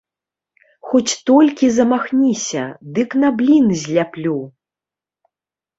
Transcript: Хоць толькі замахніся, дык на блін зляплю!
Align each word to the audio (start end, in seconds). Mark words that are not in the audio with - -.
Хоць 0.91 1.13
толькі 1.31 1.69
замахніся, 1.77 2.63
дык 2.97 3.09
на 3.27 3.33
блін 3.43 3.65
зляплю! 3.85 4.37